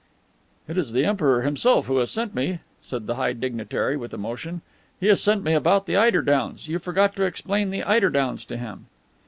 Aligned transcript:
"It 0.67 0.79
is 0.79 0.93
the 0.93 1.05
Emperor 1.05 1.43
himself 1.43 1.85
who 1.85 1.97
has 1.97 2.09
sent 2.09 2.33
me," 2.33 2.57
said 2.81 3.05
the 3.05 3.17
high 3.17 3.33
dignitary 3.33 3.95
with 3.95 4.15
emotion. 4.15 4.63
"He 4.99 5.05
has 5.09 5.21
sent 5.21 5.43
me 5.43 5.53
about 5.53 5.85
the 5.85 5.95
eider 5.95 6.23
downs. 6.23 6.67
You 6.67 6.79
forgot 6.79 7.15
to 7.17 7.23
explain 7.25 7.69
the 7.69 7.83
eider 7.83 8.09
downs 8.09 8.43
to 8.45 8.57
him." 8.57 8.87